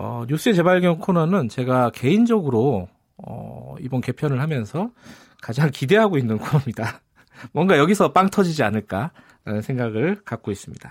어, 0.00 0.24
뉴스의 0.28 0.54
재발견 0.54 0.98
코너는 0.98 1.48
제가 1.48 1.90
개인적으로 1.90 2.88
어, 3.16 3.74
이번 3.80 4.00
개편을 4.00 4.40
하면서 4.40 4.90
가장 5.42 5.70
기대하고 5.72 6.18
있는 6.18 6.38
코너입니다. 6.38 7.00
뭔가 7.52 7.78
여기서 7.78 8.12
빵 8.12 8.30
터지지 8.30 8.62
않을까라는 8.62 9.60
생각을 9.62 10.20
갖고 10.24 10.52
있습니다. 10.52 10.88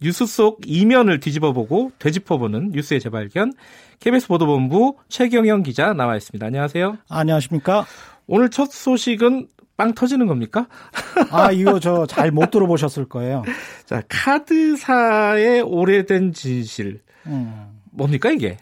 뉴스 0.00 0.24
속 0.24 0.60
이면을 0.66 1.20
뒤집어보고 1.20 1.92
되짚어보는 1.98 2.70
뉴스의 2.72 3.00
재발견 3.00 3.52
KBS 4.00 4.28
보도본부 4.28 4.96
최경영 5.08 5.62
기자 5.62 5.92
나와 5.92 6.16
있습니다. 6.16 6.44
안녕하세요. 6.46 6.96
안녕하십니까? 7.10 7.84
오늘 8.26 8.48
첫 8.50 8.70
소식은 8.72 9.48
빵 9.76 9.94
터지는 9.94 10.26
겁니까? 10.26 10.68
아, 11.30 11.52
이거 11.52 11.78
저 11.80 12.06
잘 12.06 12.30
못 12.30 12.50
들어보셨을 12.50 13.08
거예요. 13.10 13.42
자, 13.84 14.02
카드사의 14.08 15.60
오래된 15.62 16.32
진실. 16.32 17.00
음. 17.26 17.77
뭡니까 17.98 18.30
이게? 18.30 18.56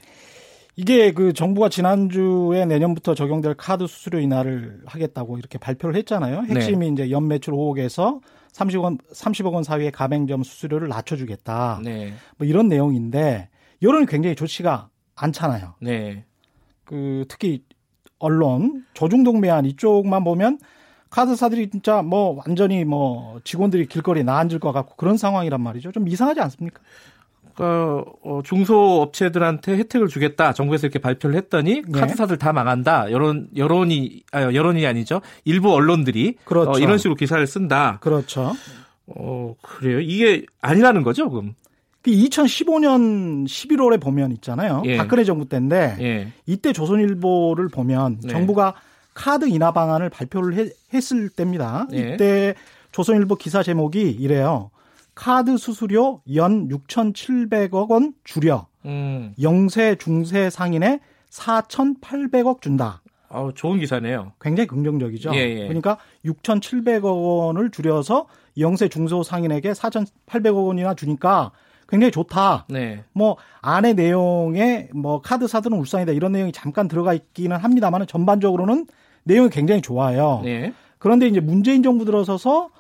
이게 0.75 1.13
그 1.13 1.33
정부가 1.33 1.69
지난주에 1.69 2.67
내년부터 2.67 3.15
적용될 3.15 3.55
카드 3.55 3.87
수수료 3.87 4.19
인하를 4.19 4.83
하겠다고 4.85 5.39
이렇게 5.39 5.59
발표를 5.59 5.95
했잖아요. 5.97 6.43
핵심이 6.51 6.87
네. 6.87 6.93
이제 6.93 7.11
연매출 7.11 7.55
5억에서 7.55 8.21
30원 8.53 8.99
30억 9.11 9.53
원 9.55 9.63
사이의 9.63 9.91
가맹점 9.93 10.43
수수료를 10.43 10.89
낮춰주겠다. 10.89 11.81
네. 11.83 12.13
뭐 12.37 12.47
이런 12.47 12.69
내용인데 12.69 13.49
여론이 13.83 14.07
굉장히 14.07 14.37
좋지가 14.37 14.91
않잖아요. 15.15 15.75
네. 15.81 16.25
그 16.85 17.25
특히 17.29 17.63
언론 18.19 18.85
조중동매한 18.95 19.65
이쪽만 19.65 20.25
보면 20.25 20.59
카드사들이 21.09 21.71
진짜 21.71 22.03
뭐 22.03 22.41
완전히 22.47 22.85
뭐 22.85 23.41
직원들이 23.45 23.87
길거리에 23.87 24.23
나앉을 24.25 24.59
것 24.59 24.73
같고 24.73 24.97
그런 24.97 25.17
상황이란 25.17 25.61
말이죠. 25.61 25.93
좀 25.93 26.07
이상하지 26.09 26.41
않습니까? 26.41 26.81
그 27.57 28.05
어, 28.23 28.41
중소업체들한테 28.45 29.77
혜택을 29.79 30.09
주겠다 30.09 30.53
정부에서 30.53 30.87
이렇게 30.87 30.99
발표를 30.99 31.37
했더니 31.37 31.83
네. 31.87 32.01
카드사들 32.01 32.37
다 32.37 32.53
망한다 32.53 33.11
여론 33.11 33.49
여론이 33.57 34.25
아 34.33 34.43
여론이 34.53 34.87
아니죠 34.87 35.23
일부 35.45 35.73
언론들이 35.73 36.37
그렇죠. 36.45 36.73
어, 36.73 36.79
이런 36.79 36.99
식으로 36.99 37.15
기사를 37.15 37.45
쓴다. 37.47 37.99
그렇죠. 38.01 38.53
어 39.07 39.55
그래요 39.63 40.01
이게 40.01 40.45
아니라는 40.61 41.03
거죠 41.03 41.31
그럼. 41.31 41.55
2015년 42.05 43.47
그 43.47 43.53
11월에 43.53 44.01
보면 44.01 44.33
있잖아요. 44.33 44.83
예. 44.85 44.97
박근혜 44.97 45.25
정부 45.25 45.49
때인데 45.49 45.97
예. 46.01 46.33
이때 46.47 46.73
조선일보를 46.73 47.69
보면 47.69 48.21
네. 48.23 48.29
정부가 48.29 48.75
카드 49.13 49.49
인하 49.49 49.73
방안을 49.73 50.11
발표를 50.11 50.55
해, 50.55 50.69
했을 50.95 51.29
때입니다. 51.31 51.89
예. 51.95 52.15
이때 52.15 52.55
조선일보 52.93 53.37
기사 53.37 53.63
제목이 53.63 54.11
이래요. 54.11 54.71
카드 55.17 55.57
수수료 55.57 56.21
연 56.35 56.69
6,700억 56.69 57.89
원 57.91 58.13
줄여 58.23 58.69
음. 58.85 59.35
영세 59.41 59.97
중세 59.97 60.51
상인에 60.51 61.01
4,800억 61.31 62.61
준다. 62.61 63.03
어, 63.29 63.51
좋은 63.55 63.81
기사네요. 63.81 64.33
굉장히 64.41 64.69
긍정적이죠. 64.69 65.35
예, 65.35 65.39
예. 65.39 65.67
그러니까 65.67 65.97
6,700억 66.25 67.05
원을 67.05 67.71
줄여서 67.71 68.27
영세 68.59 68.89
중소 68.89 69.23
상인에게 69.23 69.73
4,800억 69.73 70.67
원이나 70.67 70.95
주니까 70.95 71.51
굉장히 71.89 72.11
좋다. 72.13 72.67
네. 72.69 73.03
뭐 73.13 73.37
안의 73.63 73.95
내용에 73.95 74.91
뭐 74.95 75.23
카드 75.23 75.49
사들은 75.49 75.79
울산이다 75.79 76.13
이런 76.13 76.33
내용이 76.33 76.53
잠깐 76.53 76.89
들어가 76.89 77.15
있기는 77.15 77.57
합니다만 77.57 78.07
전반적으로는 78.07 78.87
내용이 79.25 79.49
굉장히 79.49 79.81
좋아요. 79.81 80.43
네. 80.45 80.75
그런데 80.99 81.27
이제 81.27 81.41
문재인 81.41 81.83
정부 81.83 82.05
들어서서 82.05 82.71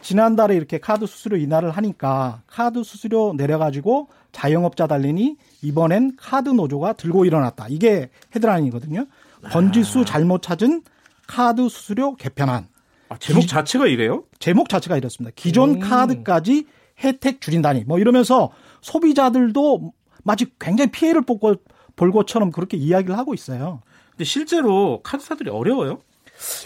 지난달에 0.00 0.54
이렇게 0.54 0.78
카드 0.78 1.06
수수료 1.06 1.36
인하를 1.36 1.70
하니까 1.70 2.42
카드 2.46 2.82
수수료 2.84 3.34
내려가지고 3.36 4.08
자영업자 4.32 4.86
달리니 4.86 5.36
이번엔 5.62 6.16
카드 6.16 6.48
노조가 6.50 6.94
들고 6.94 7.24
일어났다. 7.24 7.66
이게 7.68 8.10
헤드라인이거든요. 8.34 9.06
번지수 9.50 10.04
잘못 10.04 10.42
찾은 10.42 10.82
카드 11.26 11.68
수수료 11.68 12.14
개편안. 12.16 12.68
아, 13.08 13.16
제목 13.18 13.40
기, 13.40 13.46
자체가 13.46 13.86
이래요? 13.86 14.24
제목 14.38 14.68
자체가 14.68 14.96
이렇습니다. 14.96 15.32
기존 15.34 15.76
음. 15.76 15.80
카드까지 15.80 16.66
혜택 17.02 17.40
줄인다니. 17.40 17.84
뭐 17.84 17.98
이러면서 17.98 18.50
소비자들도 18.80 19.92
마치 20.24 20.46
굉장히 20.58 20.90
피해를 20.90 21.22
볼 21.22 22.12
것처럼 22.12 22.50
그렇게 22.50 22.76
이야기를 22.76 23.16
하고 23.16 23.34
있어요. 23.34 23.82
근데 24.10 24.24
실제로 24.24 25.00
카드사들이 25.02 25.50
어려워요? 25.50 26.00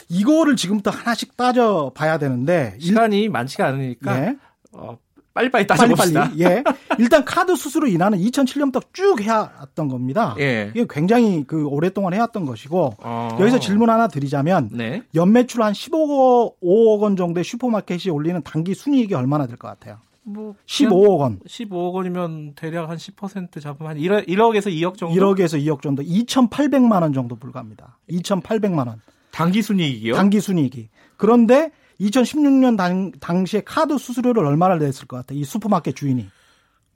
이거를 0.08 0.56
지금부터 0.56 0.90
하나씩 0.90 1.36
따져 1.36 1.92
봐야 1.94 2.18
되는데 2.18 2.76
시간이 2.80 3.22
일... 3.22 3.30
많지가 3.30 3.66
않으니까 3.68 4.18
예. 4.26 4.36
어, 4.72 4.98
빨리빨리 5.34 5.66
따져봅시다. 5.66 6.20
빨리빨리. 6.28 6.44
예. 6.44 6.62
일단 6.98 7.24
카드 7.24 7.56
수수료 7.56 7.86
인하는 7.86 8.18
2007년부터 8.18 8.82
쭉 8.92 9.20
해왔던 9.20 9.88
겁니다. 9.88 10.34
예. 10.38 10.70
이게 10.74 10.86
굉장히 10.90 11.44
그 11.46 11.64
오랫동안 11.66 12.12
해왔던 12.14 12.44
것이고 12.44 12.96
어. 13.02 13.36
여기서 13.40 13.58
질문 13.58 13.88
하나 13.88 14.08
드리자면 14.08 14.68
네. 14.72 15.02
연매출 15.14 15.62
한 15.62 15.72
15억 15.72 16.54
5억 16.62 17.00
원 17.00 17.16
정도의 17.16 17.44
슈퍼마켓이 17.44 18.10
올리는 18.10 18.40
단기 18.42 18.74
순이익이 18.74 19.14
얼마나 19.14 19.46
될 19.46 19.56
것 19.56 19.68
같아요? 19.68 19.98
뭐 20.24 20.54
15억 20.66 21.18
원. 21.18 21.40
15억 21.48 21.94
원이면 21.94 22.52
대략 22.54 22.88
한 22.90 22.96
10% 22.96 23.60
잡으면 23.60 23.90
한 23.90 23.98
1억, 23.98 24.28
1억에서 24.28 24.66
2억 24.70 24.96
정도? 24.96 25.14
1억에서 25.14 25.58
2억 25.60 25.82
정도. 25.82 26.02
2,800만 26.02 27.02
원 27.02 27.12
정도 27.12 27.34
불과합니다. 27.36 27.98
2,800만 28.08 28.86
원. 28.86 29.00
단기 29.32 29.62
순이익이요? 29.62 30.14
단기 30.14 30.40
순이익이. 30.40 30.88
그런데 31.16 31.72
2016년 32.00 32.76
당, 32.76 33.10
당시에 33.20 33.62
카드 33.64 33.98
수수료를 33.98 34.44
얼마나 34.44 34.76
냈을 34.76 35.06
것 35.06 35.16
같아요? 35.16 35.38
이 35.38 35.44
슈퍼마켓 35.44 35.96
주인이. 35.96 36.28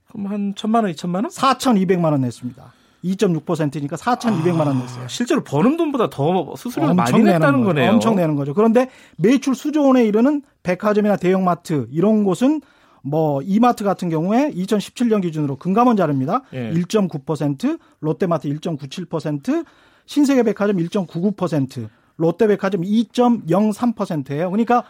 그럼 0.08 0.26
한 0.26 0.54
천만 0.54 0.84
원, 0.84 0.92
이천만 0.92 1.24
원? 1.24 1.30
4,200만 1.30 2.12
원 2.12 2.20
냈습니다. 2.20 2.72
2.6%니까 3.04 3.96
4,200만 3.96 4.66
원 4.66 4.78
냈어요. 4.80 5.04
아, 5.04 5.08
실제로 5.08 5.44
버는 5.44 5.76
돈보다 5.76 6.10
더 6.10 6.54
수수료를 6.56 6.94
많이 6.94 7.22
냈다는 7.22 7.64
거네요. 7.64 7.92
엄청 7.92 8.16
내는 8.16 8.34
거죠. 8.36 8.52
그런데 8.54 8.90
매출 9.16 9.54
수조 9.54 9.86
원에 9.86 10.04
이르는 10.04 10.42
백화점이나 10.62 11.16
대형마트 11.16 11.88
이런 11.90 12.24
곳은 12.24 12.62
뭐 13.02 13.40
이마트 13.42 13.84
같은 13.84 14.08
경우에 14.08 14.50
2017년 14.50 15.22
기준으로 15.22 15.56
금감원 15.56 15.96
자료입니다. 15.96 16.42
예. 16.54 16.72
1.9%, 16.72 17.78
롯데마트 18.00 18.48
1.97%, 18.48 19.64
신세계백화점 20.06 20.76
1.99%, 20.78 21.88
롯데백화점 22.16 22.82
2.03%예요. 22.82 24.50
그러니까 24.50 24.84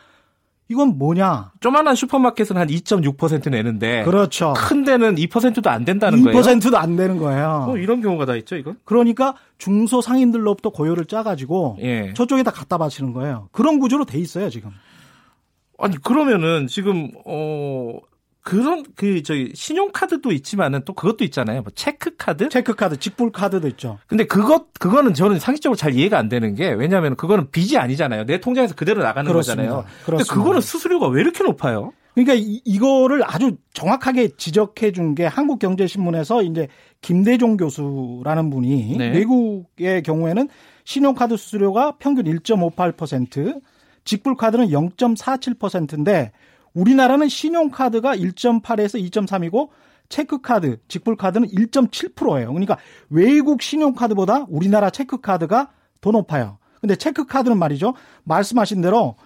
이건 0.69 0.99
뭐냐? 0.99 1.53
조만한 1.61 1.95
슈퍼마켓은 1.95 2.57
한 2.57 2.67
2.6% 2.67 3.51
내는데 3.51 4.03
그렇죠. 4.05 4.53
큰 4.57 4.85
데는 4.85 5.15
2%도 5.15 5.71
안 5.71 5.85
된다는 5.85 6.19
2%도 6.19 6.33
거예요. 6.33 6.43
2%도 6.43 6.77
안 6.77 6.97
되는 6.97 7.19
거예요. 7.19 7.67
어, 7.69 7.77
이런 7.77 8.01
경우가 8.01 8.27
다 8.27 8.35
있죠, 8.37 8.57
이거? 8.57 8.75
그러니까 8.85 9.37
중소 9.59 10.01
상인들로부터 10.01 10.71
고효를 10.71 11.05
짜 11.05 11.23
가지고 11.23 11.77
예. 11.81 12.13
저쪽에다 12.15 12.51
갖다 12.51 12.79
바치는 12.79 13.13
거예요. 13.13 13.49
그런 13.53 13.79
구조로 13.79 14.07
돼 14.07 14.19
있어요, 14.19 14.51
지금. 14.51 14.71
아니 15.79 15.97
그러면은 15.99 16.67
지금 16.67 17.13
어 17.25 17.99
그런 18.47 18.85
그 18.95 19.25
저희 19.25 19.51
신용카드도 19.55 20.31
있지만은 20.31 20.83
또 20.85 20.93
그것도 20.93 21.25
있잖아요. 21.25 21.63
뭐 21.63 21.73
체크카드? 21.75 22.49
체크카드, 22.49 22.99
직불카드도 22.99 23.67
있죠. 23.71 23.99
근데 24.07 24.25
그것 24.25 24.73
그거는 24.79 25.15
저는 25.15 25.41
상식적으로 25.41 25.75
잘 25.77 25.95
이해가 25.95 26.17
안 26.17 26.29
되는 26.29 26.55
게 26.55 26.71
왜냐하면 26.71 27.17
그거는 27.17 27.51
빚이 27.51 27.77
아니잖아요. 27.77 28.25
내 28.25 28.39
통장에서 28.39 28.77
그대로 28.77 29.03
나가는 29.03 29.29
그렇습니다. 29.29 29.63
거잖아요. 29.65 29.85
그렇습니다. 30.05 30.33
근데 30.33 30.41
그거는 30.41 30.61
수수료가 30.61 31.09
왜 31.09 31.23
이렇게 31.23 31.43
높아요? 31.43 31.93
그러니까 32.15 32.35
이, 32.35 32.63
이거를 32.65 33.23
아주 33.27 33.57
정확하게 33.75 34.37
지적해 34.37 34.93
준 34.93 35.15
게 35.17 35.27
한국경제신문에서 35.27 36.43
이제 36.45 36.69
김대종 37.03 37.57
교수라는 37.57 38.49
분이 38.51 38.97
네. 38.97 39.11
외국의 39.11 40.03
경우에는 40.05 40.49
신용카드 40.85 41.37
수수료가 41.37 41.97
평균 41.99 42.25
1.58%, 42.27 43.61
직불카드는 44.05 44.69
0.47%인데 44.69 46.31
우리나라는 46.77 47.29
신용카드가 47.29 48.15
1.8에서 48.17 49.03
2.3이고 49.11 49.71
체크카드, 50.11 50.79
직불카드는 50.87 51.49
1.7%예요. 51.49 52.49
그러니까 52.49 52.77
외국 53.09 53.63
신용카드보다 53.63 54.47
우리나라 54.49 54.91
체크카드가 54.91 55.71
더 56.01 56.11
높아요. 56.11 56.59
근데 56.81 56.95
체크카드는 56.95 57.59
말이죠. 57.59 57.95
말씀하신 58.25 58.83
대로 58.83 59.17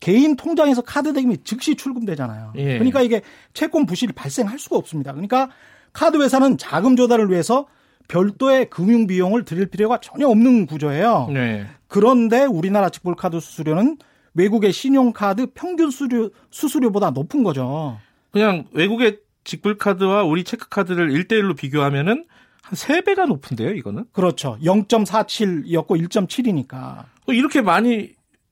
개인 0.00 0.36
통장에서 0.36 0.82
카드 0.82 1.12
대금이 1.12 1.38
즉시 1.42 1.74
출금되잖아요. 1.74 2.52
예. 2.56 2.74
그러니까 2.74 3.00
이게 3.00 3.22
채권 3.52 3.86
부실이 3.86 4.12
발생할 4.12 4.58
수가 4.58 4.76
없습니다. 4.76 5.12
그러니까 5.12 5.48
카드 5.92 6.22
회사는 6.22 6.58
자금 6.58 6.94
조달을 6.94 7.30
위해서 7.30 7.66
별도의 8.06 8.70
금융 8.70 9.06
비용을 9.06 9.44
들일 9.44 9.66
필요가 9.66 9.98
전혀 9.98 10.28
없는 10.28 10.66
구조예요. 10.66 11.30
네. 11.32 11.66
그런데 11.88 12.44
우리나라 12.44 12.90
직불카드 12.90 13.40
수수료는 13.40 13.96
외국의 14.38 14.72
신용카드 14.72 15.48
평균 15.52 15.90
수수료, 15.90 16.30
수수료보다 16.50 17.10
높은 17.10 17.42
거죠. 17.42 17.98
그냥 18.30 18.66
외국의 18.72 19.18
직불카드와 19.42 20.22
우리 20.22 20.44
체크카드를 20.44 21.10
1대1로 21.10 21.56
비교하면은 21.56 22.24
한 22.62 22.74
3배가 22.76 23.26
높은데요, 23.26 23.70
이거는? 23.70 24.04
그렇죠. 24.12 24.56
0.47이었고 24.62 25.88
1.7이니까. 25.88 27.04
이렇게 27.28 27.62
많이 27.62 28.10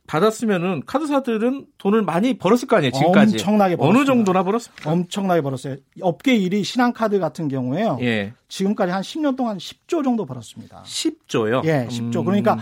받았으면은 0.09 0.83
카드사들은 0.87 1.67
돈을 1.79 2.03
많이 2.03 2.39
벌었을 2.39 2.67
거 2.67 2.77
아니에요, 2.77 2.93
지금까지. 2.93 3.35
엄청나게 3.35 3.77
벌었어요. 3.77 3.97
어느 3.99 4.07
정도나 4.07 4.43
벌었습니까? 4.43 4.91
엄청나게 4.91 5.41
벌었어요. 5.41 5.77
업계 6.01 6.39
1위 6.39 6.65
신한카드 6.65 7.19
같은 7.19 7.49
경우에요. 7.49 7.99
예. 8.01 8.33
지금까지 8.49 8.93
한 8.93 9.03
10년 9.03 9.37
동안 9.37 9.59
10조 9.59 10.03
정도 10.03 10.25
벌었습니다. 10.25 10.83
10조요? 10.85 11.65
예, 11.65 11.87
10조. 11.91 12.21
음. 12.21 12.25
그러니까 12.25 12.59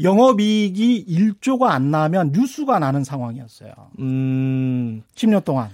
영업이익이 0.00 1.06
1조가 1.08 1.64
안 1.64 1.90
나면 1.90 2.32
뉴스가 2.32 2.78
나는 2.78 3.04
상황이었어요. 3.04 3.72
음. 3.98 5.02
10년 5.14 5.44
동안. 5.44 5.70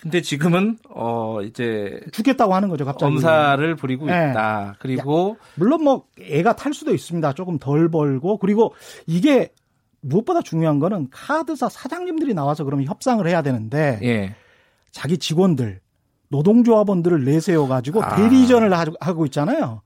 근데 0.00 0.20
지금은 0.20 0.78
어 0.88 1.42
이제 1.42 2.00
죽겠다고 2.10 2.54
하는 2.54 2.68
거죠, 2.68 2.84
갑자기. 2.84 3.12
엄사를 3.12 3.76
부리고 3.76 4.06
네. 4.06 4.30
있다. 4.30 4.74
그리고 4.80 5.36
야, 5.38 5.46
물론 5.54 5.84
뭐 5.84 6.06
애가 6.20 6.56
탈 6.56 6.74
수도 6.74 6.92
있습니다. 6.92 7.32
조금 7.34 7.58
덜 7.60 7.88
벌고 7.88 8.38
그리고 8.38 8.74
이게 9.06 9.52
무엇보다 10.00 10.42
중요한 10.42 10.80
거는 10.80 11.08
카드사 11.12 11.68
사장님들이 11.68 12.34
나와서 12.34 12.64
그러면 12.64 12.86
협상을 12.86 13.24
해야 13.28 13.42
되는데 13.42 14.00
예. 14.02 14.34
자기 14.90 15.18
직원들 15.18 15.80
노동조합원들을 16.30 17.24
내세워 17.24 17.68
가지고 17.68 18.02
아. 18.02 18.16
대리전을 18.16 18.72
하고 19.00 19.24
있잖아요. 19.26 19.82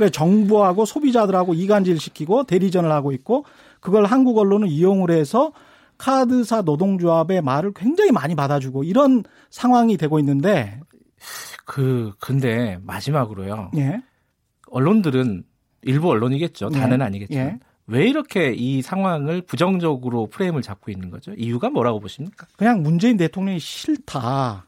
그래 0.00 0.08
정부하고 0.08 0.86
소비자들하고 0.86 1.52
이간질 1.52 2.00
시키고 2.00 2.44
대리전을 2.44 2.90
하고 2.90 3.12
있고 3.12 3.44
그걸 3.80 4.06
한국 4.06 4.38
언론은 4.38 4.66
이용을 4.66 5.10
해서 5.10 5.52
카드사 5.98 6.62
노동조합의 6.62 7.42
말을 7.42 7.74
굉장히 7.76 8.10
많이 8.10 8.34
받아주고 8.34 8.84
이런 8.84 9.24
상황이 9.50 9.98
되고 9.98 10.18
있는데 10.18 10.80
그 11.66 12.14
근데 12.18 12.78
마지막으로요. 12.82 13.72
예. 13.76 14.00
언론들은 14.68 15.44
일부 15.82 16.08
언론이겠죠. 16.08 16.70
다는 16.70 17.00
예. 17.00 17.04
아니겠죠. 17.04 17.34
예. 17.34 17.58
왜 17.86 18.08
이렇게 18.08 18.54
이 18.54 18.80
상황을 18.80 19.42
부정적으로 19.42 20.28
프레임을 20.28 20.62
잡고 20.62 20.90
있는 20.90 21.10
거죠? 21.10 21.34
이유가 21.34 21.68
뭐라고 21.68 22.00
보십니까? 22.00 22.46
그냥 22.56 22.82
문재인 22.82 23.18
대통령이 23.18 23.58
싫다. 23.58 24.64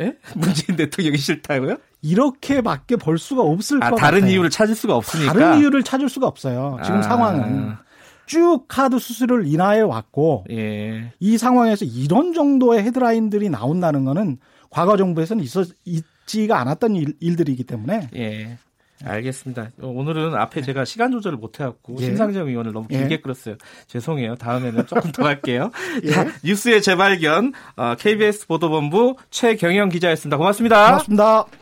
예? 0.00 0.16
문재인 0.36 0.76
대통령이 0.76 1.16
싫다고요? 1.16 1.76
이렇게밖에 2.02 2.96
볼 2.96 3.18
수가 3.18 3.42
없을 3.42 3.82
아, 3.82 3.90
것 3.90 3.96
다른 3.96 4.20
같아요. 4.20 4.32
이유를 4.32 4.50
찾을 4.50 4.74
수가 4.74 4.96
없으니까. 4.96 5.32
다른 5.32 5.58
이유를 5.58 5.82
찾을 5.82 6.08
수가 6.08 6.26
없어요. 6.26 6.78
지금 6.84 6.98
아. 6.98 7.02
상황은 7.02 7.76
쭉 8.26 8.64
카드 8.68 8.98
수수료를 8.98 9.46
인하해 9.46 9.80
왔고 9.80 10.44
예. 10.50 11.12
이 11.18 11.36
상황에서 11.36 11.84
이런 11.84 12.32
정도의 12.32 12.84
헤드라인들이 12.84 13.48
나온다는 13.50 14.04
거는 14.04 14.38
과거 14.70 14.96
정부에서는 14.96 15.42
있었 15.42 15.68
있지가 15.84 16.60
않았던 16.60 16.94
일, 16.94 17.14
일들이기 17.18 17.64
때문에 17.64 18.08
예. 18.14 18.56
알겠습니다. 19.04 19.70
오늘은 19.80 20.34
앞에 20.34 20.62
제가 20.62 20.84
시간 20.84 21.10
조절을 21.10 21.38
못해갖고 21.38 21.96
예. 22.00 22.04
심상정 22.04 22.48
의원을 22.48 22.72
너무 22.72 22.86
길게 22.86 23.14
예. 23.14 23.20
끌었어요. 23.20 23.56
죄송해요. 23.86 24.36
다음에는 24.36 24.86
조금 24.86 25.10
더 25.10 25.24
할게요. 25.24 25.70
예. 26.04 26.10
자, 26.10 26.26
뉴스의 26.44 26.82
재발견 26.82 27.52
어, 27.76 27.94
KBS 27.98 28.46
보도본부 28.46 29.16
최경영 29.30 29.88
기자였습니다. 29.88 30.36
고맙습니다. 30.36 30.86
고맙습니다. 30.86 31.59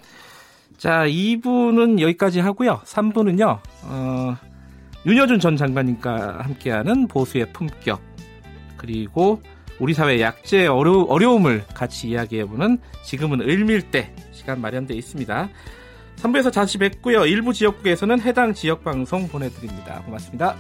자, 0.79 1.05
2부는 1.07 2.01
여기까지 2.01 2.39
하고요. 2.39 2.81
3부는요. 2.85 3.59
어, 3.83 4.37
윤여준 5.05 5.41
전 5.41 5.57
장관님과 5.57 6.39
함께하는 6.45 7.09
보수의 7.09 7.53
품격 7.53 8.01
그리고 8.77 9.43
우리 9.81 9.93
사회 9.93 10.21
약재 10.21 10.67
어려, 10.67 11.03
어려움을 11.03 11.65
같이 11.75 12.09
이야기해보는 12.09 12.79
지금은 13.05 13.41
을밀대 13.41 14.15
시간 14.33 14.61
마련되어 14.61 14.97
있습니다. 14.97 15.49
3부에서 16.17 16.53
다시 16.53 16.79
뵙고요. 16.79 17.27
일부 17.27 17.53
지역국에서는 17.53 18.21
해당 18.21 18.55
지역 18.55 18.85
방송 18.85 19.29
보내드립니다. 19.29 20.03
고맙습니다. 20.05 20.57